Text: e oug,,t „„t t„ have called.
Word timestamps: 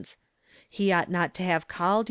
e 0.79 0.91
oug,,t 0.91 1.11
„„t 1.29 1.33
t„ 1.35 1.43
have 1.43 1.67
called. 1.67 1.99